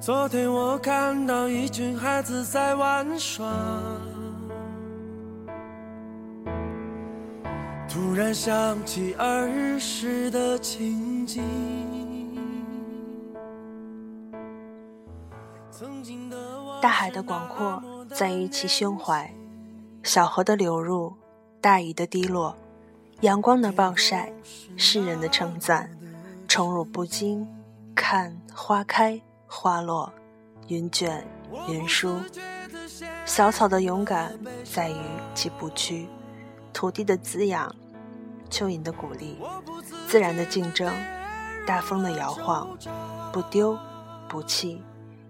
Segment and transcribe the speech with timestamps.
[0.00, 3.46] 昨天我看到一群孩子在玩耍，
[7.86, 11.44] 突然想起儿时的情景。
[16.80, 19.30] 大海的广阔在于其胸怀，
[20.02, 21.12] 小河的流入，
[21.60, 22.56] 大雨的滴落，
[23.20, 24.32] 阳光的暴晒，
[24.78, 25.90] 世人的称赞，
[26.48, 27.46] 宠辱不惊，
[27.94, 29.20] 看花开。
[29.52, 30.10] 花落，
[30.68, 31.26] 云卷
[31.68, 32.20] 云舒。
[33.24, 34.94] 小草的勇敢在于
[35.34, 36.08] 其不屈，
[36.72, 37.74] 土地的滋养，
[38.48, 39.36] 蚯蚓的鼓励，
[40.06, 40.94] 自然的竞争，
[41.66, 42.68] 大风的摇晃，
[43.32, 43.76] 不丢
[44.28, 44.80] 不弃，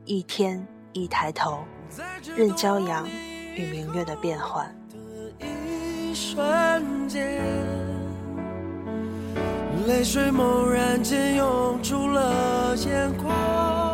[0.05, 1.61] 一天一抬头，
[2.37, 3.09] 任骄阳
[3.55, 4.70] 与明月的变换。
[9.87, 13.89] 泪水猛然间涌出了眼眶。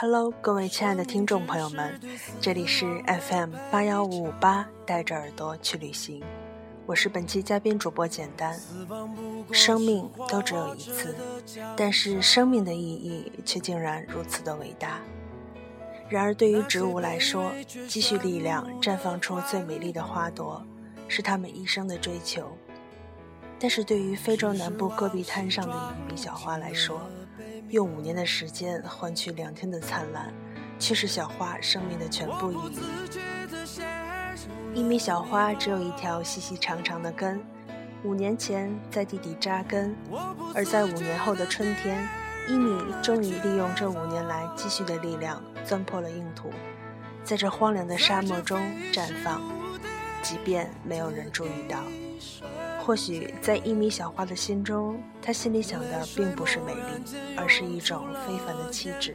[0.00, 2.00] Hello，各位亲爱的听众朋友们，
[2.40, 6.22] 这里是 FM 八幺五五八，带着耳朵去旅行。
[6.86, 8.58] 我是本期嘉宾主播简单。
[9.52, 11.14] 生命都只有一次，
[11.76, 15.00] 但是生命的意义却竟然如此的伟大。
[16.08, 17.52] 然而，对于植物来说，
[17.86, 20.64] 积蓄力量，绽放出最美丽的花朵，
[21.08, 22.50] 是他们一生的追求。
[23.58, 27.02] 但是对于非洲南部戈壁滩上的一米小花来说，
[27.70, 30.34] 用五年的时间换取两天的灿烂，
[30.76, 32.80] 却是小花生命的全部意义。
[34.74, 37.40] 一米小花只有一条细细长长的根，
[38.02, 39.94] 五年前在地底扎根，
[40.52, 42.08] 而在五年后的春天，
[42.48, 46.50] 一米终于利用这五年来积蓄的力量，钻破了硬土，
[47.22, 48.60] 在这荒凉的沙漠中
[48.92, 49.40] 绽放，
[50.22, 51.78] 即便没有人注意到。
[52.90, 56.80] 或许在一米小花的心中，她心里想的并不是美丽，
[57.36, 59.14] 而是一种非凡的气质。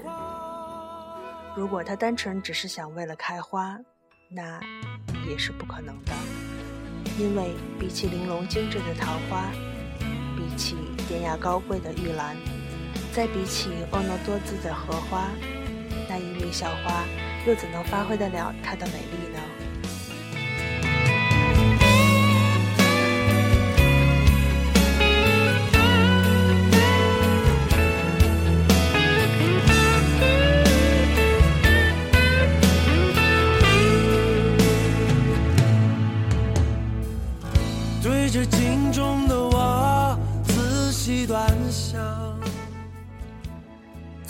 [1.58, 3.78] 如果她单纯只是想为了开花，
[4.30, 4.62] 那
[5.30, 6.14] 也是不可能的。
[7.20, 9.52] 因为比起玲珑精致的桃花，
[10.38, 10.78] 比起
[11.10, 12.38] 典雅高贵的玉兰，
[13.12, 15.28] 再比起婀娜多姿的荷花，
[16.08, 17.04] 那一米小花
[17.46, 19.35] 又怎能发挥得了它的美丽呢？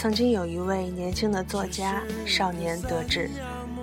[0.05, 3.27] 曾经有一位年轻的作家少年得志，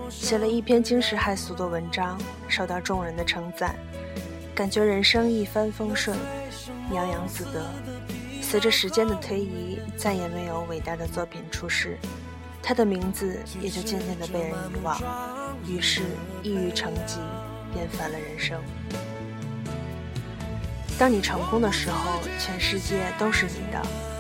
[0.09, 2.17] 写了一篇惊世骇俗的文章，
[2.47, 3.75] 受到众人的称赞，
[4.55, 6.17] 感觉人生一帆风顺，
[6.93, 7.67] 洋洋自得。
[8.41, 11.99] 随着时间的推移，再也没有伟大的作品出世，
[12.63, 14.97] 他的名字也就渐渐的被人遗忘。
[15.67, 16.03] 于是，
[16.45, 17.19] 抑郁成疾，
[17.75, 18.63] 厌烦了人生。
[20.97, 24.12] 当你成功的时候，全世界都是你的。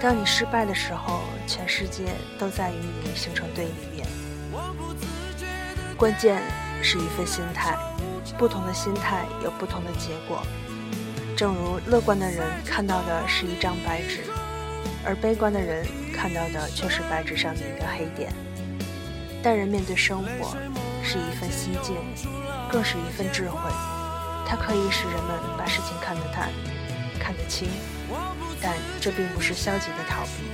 [0.00, 2.04] 当你失败的时候，全世界
[2.38, 4.06] 都在与你形成对立面。
[5.96, 6.42] 关键
[6.82, 7.76] 是一份心态，
[8.38, 10.42] 不同的心态有不同的结果。
[11.36, 14.20] 正如乐观的人看到的是一张白纸，
[15.04, 18.32] 而悲观的人看到的却是白纸上的一个黑点。
[19.42, 20.54] 待人面对生活，
[21.02, 21.96] 是一份心境，
[22.70, 23.58] 更是一份智慧。
[24.46, 26.50] 它可以使人们把事情看得淡，
[27.18, 27.68] 看得清。
[28.62, 30.44] 但这并不是消极的逃避。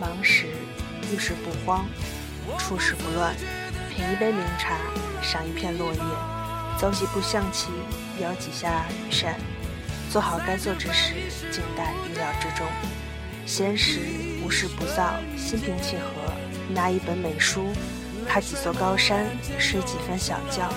[0.00, 0.46] 忙时
[1.12, 1.84] 遇事不慌，
[2.58, 3.34] 处事不乱，
[3.90, 4.76] 品一杯茗茶，
[5.20, 6.00] 赏一片落叶，
[6.78, 7.68] 走几步象棋，
[8.20, 9.34] 摇几下羽扇，
[10.10, 11.14] 做好该做之事，
[11.50, 12.66] 静待意料之中。
[13.44, 14.00] 闲时
[14.44, 16.32] 无事不躁，心平气和，
[16.72, 17.66] 拿一本美书，
[18.28, 19.26] 爬几座高山，
[19.58, 20.72] 睡几分小觉，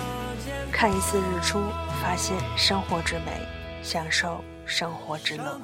[0.72, 1.62] 看一次日出，
[2.02, 3.53] 发现生活之美。
[3.84, 5.60] 享受生活之乐。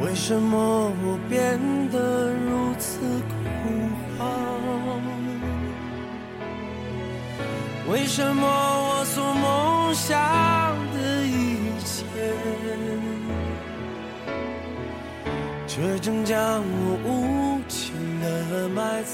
[0.00, 1.58] 为什么我变
[1.90, 2.98] 得如此
[3.62, 3.68] 枯
[4.16, 4.20] 黄？
[7.90, 10.16] 为什么我所梦想
[10.94, 12.04] 的一切，
[15.66, 19.12] 却正将我无情的埋藏？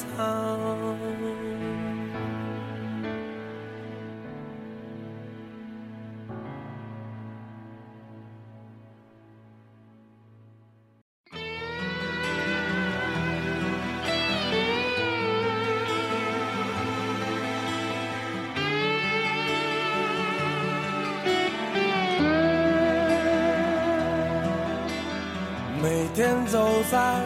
[25.88, 27.18] 每天走在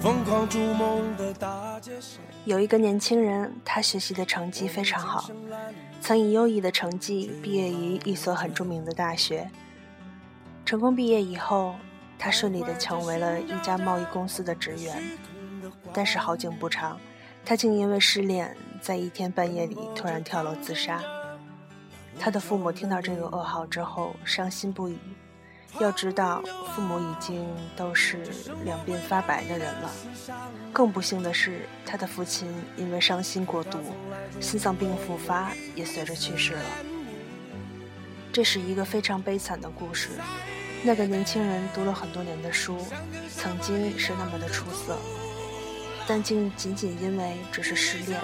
[0.00, 2.22] 疯狂逐梦的大街上。
[2.44, 5.28] 有一个年轻人，他学习的成绩非常好，
[6.00, 9.50] 曾以优异的成绩毕业于一所很著名的大学。
[10.64, 11.74] 成功毕业以后，
[12.16, 15.02] 他顺利的成为了一家贸易公司的职员。
[15.92, 16.96] 但是好景不长，
[17.44, 21.02] 他竟因为失恋，在一天半夜里突然跳楼自杀。
[22.20, 24.96] 他的父母听到这个噩耗之后，伤心不已。
[25.78, 26.42] 要知道，
[26.74, 27.46] 父母已经
[27.76, 28.18] 都是
[28.64, 29.90] 两鬓发白的人了。
[30.72, 33.78] 更不幸的是，他的父亲因为伤心过度，
[34.40, 36.64] 心脏病复发，也随着去世了。
[38.32, 40.10] 这是一个非常悲惨的故事。
[40.82, 42.78] 那个年轻人读了很多年的书，
[43.36, 44.98] 曾经是那么的出色，
[46.06, 48.20] 但竟仅仅因为只是失恋，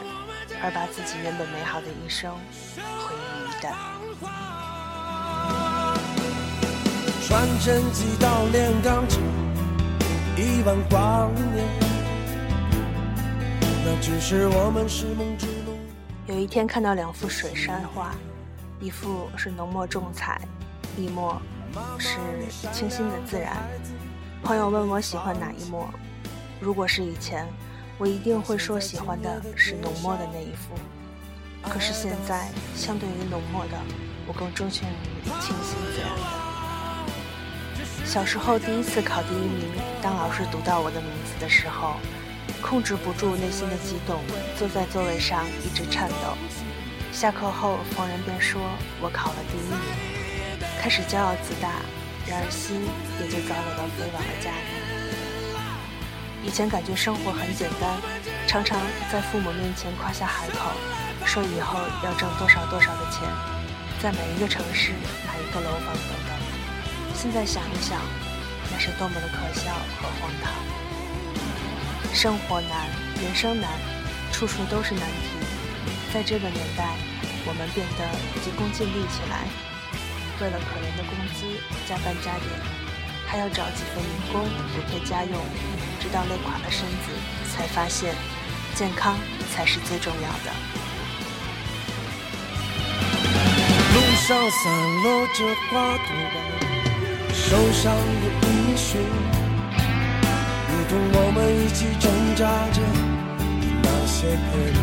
[0.63, 2.35] 而把自己原本美好的一生
[2.75, 4.56] 毁于一旦。
[7.27, 9.21] 传承几道炼钢厂，
[10.37, 11.67] 一万光年，
[13.85, 15.77] 那只是我们是梦之路。
[16.29, 18.15] 有一天看到两幅水山画，
[18.79, 20.41] 一幅是浓墨重彩，
[20.97, 21.43] 一墨
[21.99, 22.17] 是
[22.73, 23.57] 清新的自然。
[24.45, 25.91] 朋友问我喜欢哪一墨，
[26.61, 27.45] 如果是以前，
[27.99, 30.77] 我一定会说喜欢的是浓墨的那一幅。
[31.69, 33.73] 可是现在，相对于浓墨的，
[34.29, 34.87] 我更钟情
[35.25, 36.46] 于清新自然的。
[38.07, 39.69] 小时候第一次考第一名，
[40.01, 41.97] 当老师读到我的名字的时候，
[42.63, 44.23] 控制不住内心的激动，
[44.57, 46.39] 坐在座位上一直颤抖。
[47.13, 48.63] 下课后，逢人便说
[49.01, 49.81] 我考了第一名，
[50.81, 51.83] 开始骄傲自大，
[52.29, 52.87] 然而心
[53.19, 54.71] 也就早早的飞往了家里。
[56.47, 57.91] 以前感觉生活很简单，
[58.47, 58.79] 常常
[59.11, 60.71] 在父母面前夸下海口，
[61.27, 63.27] 说以后要挣多少多少的钱，
[64.01, 64.93] 在每一个城市
[65.27, 66.26] 买一个楼房等。
[67.17, 67.99] 现在想一想，
[68.71, 70.53] 那是多么的可笑和荒唐。
[72.13, 72.87] 生活难，
[73.23, 73.71] 人生难，
[74.31, 75.41] 处处都是难题。
[76.13, 76.95] 在这个年代，
[77.47, 78.05] 我们变得
[78.45, 79.49] 急功近利起来，
[80.43, 81.49] 为了可怜的工资
[81.89, 82.53] 加班加点，
[83.27, 85.33] 还要找几份零工补贴家用，
[85.99, 87.17] 直到累垮了身子，
[87.51, 88.15] 才发现
[88.75, 89.17] 健康
[89.55, 90.53] 才是最重要的。
[93.95, 96.46] 路上散落着花朵。
[97.39, 98.99] 受伤的音讯，
[100.69, 102.81] 如同我们一起挣扎着
[103.83, 104.77] 那些片段。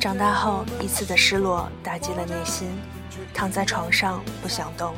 [0.00, 2.68] 长大后，一次的失落打击了内心，
[3.34, 4.94] 躺在床上不想动。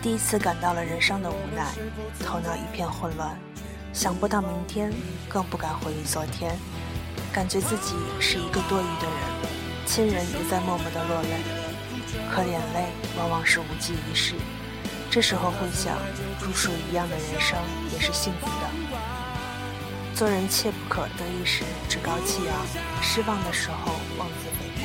[0.00, 1.66] 第一次感到了人生的无奈，
[2.24, 3.36] 头脑一片混乱，
[3.92, 4.90] 想不到明天，
[5.28, 6.56] 更不敢回忆昨天，
[7.32, 9.14] 感觉自己是一个多余的人，
[9.84, 11.59] 亲人也在默默的落泪。
[12.32, 12.86] 可眼泪
[13.16, 14.34] 往往是无济于事，
[15.10, 15.96] 这时候会想，
[16.40, 17.58] 如树一样的人生
[17.92, 18.70] 也是幸福的。
[20.14, 22.54] 做人切不可得意时趾高气扬，
[23.02, 24.80] 失望的时候妄自菲薄。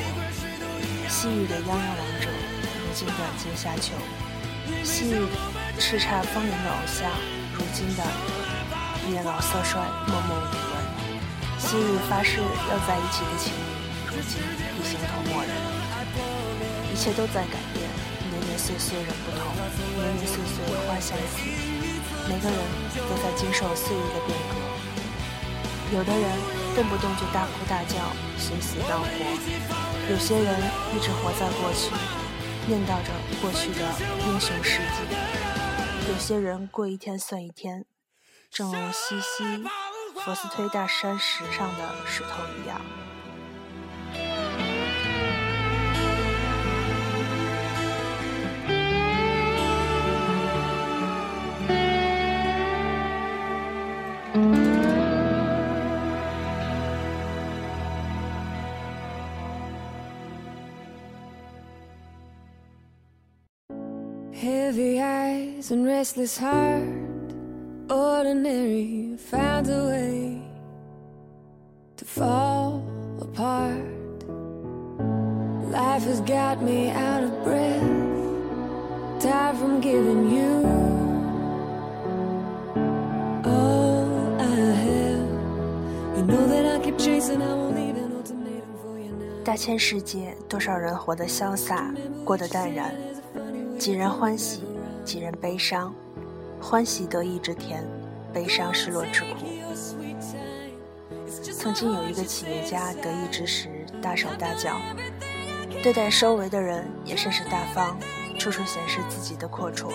[1.08, 3.94] 昔日的泱泱王者，如今的阶下囚；
[4.82, 5.26] 昔日
[5.78, 7.10] 叱咤风云的偶像，
[7.54, 8.02] 如今的
[9.08, 10.74] 年老色衰，默默无闻。
[11.58, 13.58] 昔日发誓要在一起的情侣，
[14.06, 14.40] 如今
[14.80, 14.85] 已。
[17.06, 17.88] 切都在改变，
[18.30, 19.54] 年年岁岁人不同，
[19.94, 21.46] 年年岁岁花相似。
[22.28, 22.58] 每个人
[23.08, 24.56] 都在经受岁月的变革。
[25.94, 26.28] 有的人
[26.74, 27.94] 动不动就大哭大叫，
[28.36, 29.06] 寻死荡活；
[30.10, 30.60] 有些人
[30.96, 31.94] 一直活在过去，
[32.66, 33.86] 念叨着过去的
[34.26, 35.16] 英雄事迹；
[36.10, 37.84] 有些人过一天算一天，
[38.50, 39.64] 正如西西
[40.24, 42.80] 佛斯推大山石上的石头一样。
[64.46, 66.84] Heavy eyes and restless heart,
[67.90, 70.40] ordinary found a way
[71.96, 72.80] to fall
[73.20, 73.82] apart.
[75.72, 77.82] Life has got me out of breath,
[79.18, 80.62] tired from giving you
[83.44, 84.06] all
[84.38, 84.54] I
[84.86, 85.26] have.
[86.16, 89.42] You know that I keep chasing, I won't leave an ultimatum for you now.
[89.44, 91.92] 大千世界，多少人活得潇洒，
[92.24, 92.94] 过得淡然。
[93.78, 94.62] 几人欢喜，
[95.04, 95.94] 几人悲伤。
[96.60, 97.84] 欢喜得意之甜，
[98.32, 99.46] 悲伤失落之苦。
[101.52, 103.68] 曾经有一个企业家得意之时
[104.00, 104.76] 大手大脚，
[105.82, 107.98] 对待周围的人也甚是大方，
[108.38, 109.92] 处处显示自己的阔绰。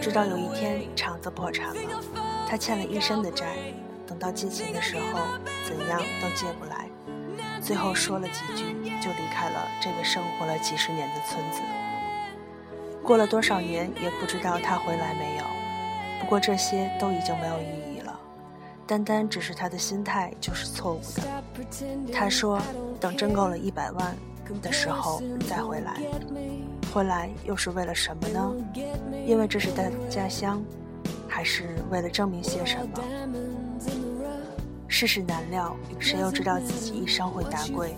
[0.00, 1.80] 直到有一天厂子破产了，
[2.48, 3.56] 他欠了一身的债，
[4.06, 5.20] 等到借钱的时候，
[5.66, 6.88] 怎样都借不来，
[7.60, 8.64] 最后说了几句
[9.02, 11.60] 就离开了这个生活了几十年的村子。
[13.08, 15.44] 过了多少年，也不知道他回来没有。
[16.20, 18.20] 不过这些都已经没有意义了，
[18.86, 21.22] 单单只是他的心态就是错误的。
[22.12, 22.60] 他说
[23.00, 24.14] ：“等挣够了一百万
[24.60, 26.02] 的时候再回来。”
[26.92, 28.54] 回来又是为了什么呢？
[29.26, 30.62] 因为这是他的家乡，
[31.26, 33.02] 还是为了证明些什么？
[34.86, 37.94] 世事难料，谁又知道自己一生会达贵，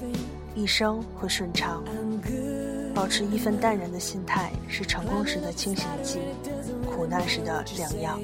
[0.55, 1.83] 一生会顺畅？
[2.95, 6.19] 保持一份淡然的心态，是成功时的清醒剂，
[6.87, 8.19] 苦难时的良药。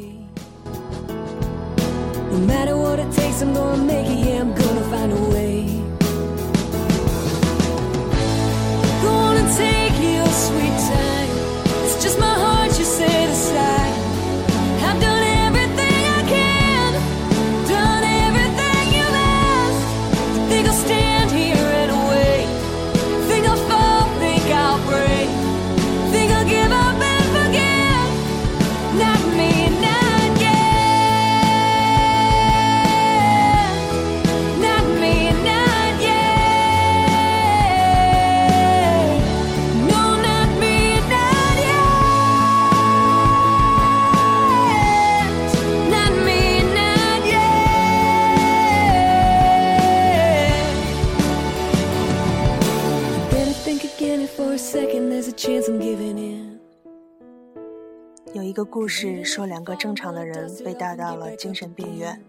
[58.33, 62.23] 有一个故事说，两个正常的人被带到了精神病院，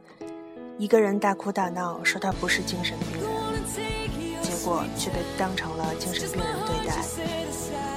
[0.79, 3.29] 一个人大哭大闹，说他不是精神病人，
[4.41, 6.95] 结果却被当成了精神病人对待；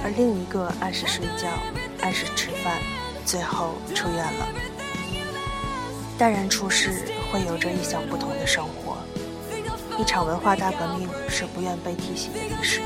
[0.05, 1.49] 而另一个按时睡觉，
[2.03, 2.83] 按时吃饭，
[3.25, 4.47] 最后出院了。
[6.19, 6.91] 淡然处世，
[7.33, 8.99] 会有着意想不同的生活。
[9.99, 12.83] 一场文化大革命是不愿被提起的历史，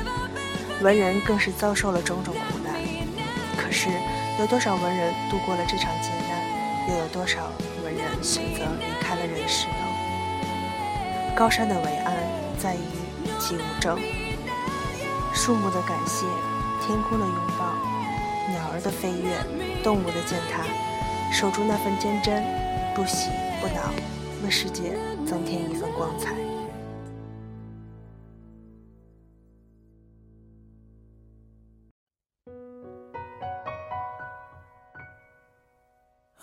[0.85, 2.75] 文人更是遭受了种种苦难。
[3.57, 3.89] 可是。
[4.37, 6.91] 有多少文人度过了这场劫难？
[6.91, 7.53] 又有多少
[7.85, 11.35] 文人选择离开了人世呢？
[11.37, 12.17] 高山的伟岸
[12.59, 12.81] 在于
[13.39, 13.97] 其无争，
[15.33, 16.27] 树木的感谢，
[16.85, 17.77] 天空的拥抱，
[18.51, 19.39] 鸟儿的飞跃，
[19.85, 20.65] 动物的践踏，
[21.33, 22.43] 守住那份坚贞，
[22.93, 23.95] 不喜不恼，
[24.43, 26.35] 为世界增添一份光彩。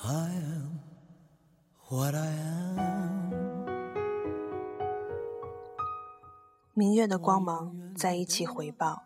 [0.03, 0.79] I am
[1.88, 3.29] what I am
[6.74, 9.03] 明月的光芒在一起回报，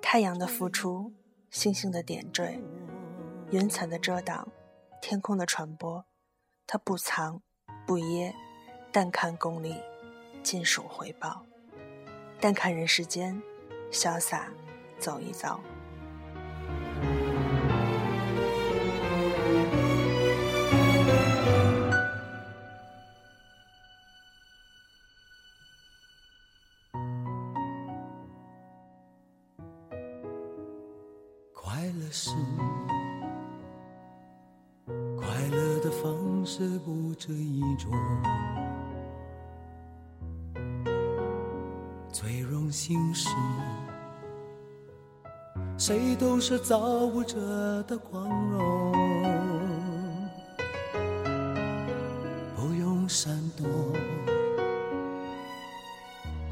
[0.00, 1.12] 太阳的付出，
[1.50, 2.58] 星星的点缀，
[3.50, 4.48] 云层的遮挡，
[5.02, 6.06] 天空的传播。
[6.66, 7.42] 它不藏
[7.86, 8.34] 不掖，
[8.90, 9.76] 但看功利，
[10.42, 11.44] 尽数回报。
[12.40, 13.42] 但看人世间，
[13.92, 14.50] 潇洒
[14.98, 15.60] 走一遭。
[36.56, 37.90] 是不这一种，
[42.12, 43.28] 最荣幸是，
[45.76, 48.92] 谁都是造物者的光荣，
[52.54, 53.66] 不用闪躲，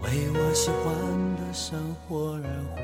[0.03, 0.93] 为我喜欢
[1.37, 2.83] 的生活而活。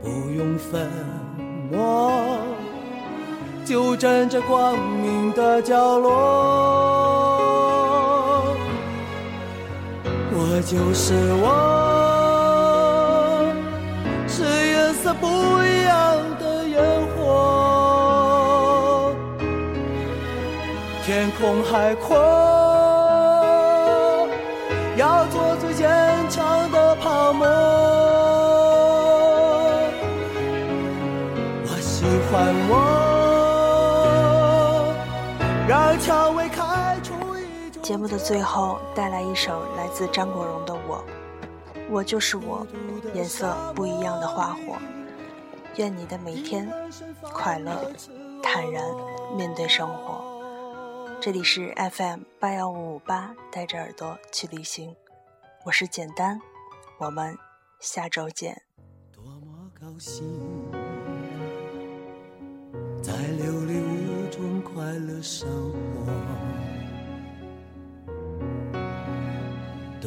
[0.00, 0.88] 不用粉
[1.72, 2.01] 末，
[3.72, 6.10] 就站在光明的角落。
[10.30, 11.48] 我就是我，
[14.28, 15.26] 是颜色不
[15.64, 16.84] 一样的烟
[17.16, 19.14] 火。
[21.02, 22.14] 天空海阔，
[38.24, 41.04] 最后，带来一首来自张国荣的《我》，
[41.90, 42.64] 我就是我，
[43.14, 44.76] 颜色不一样的花火。
[45.76, 46.70] 愿你的每天
[47.20, 47.90] 快乐、
[48.40, 48.84] 坦然
[49.36, 50.22] 面对生活。
[51.20, 54.94] 这里是 FM 八幺五五八，带着耳朵去旅行，
[55.64, 56.40] 我是简单，
[56.98, 57.36] 我们
[57.80, 58.62] 下周见。
[59.12, 60.24] 多么高兴，
[63.02, 66.12] 在琉璃屋中快乐生活，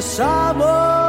[0.00, 1.05] 沙漠。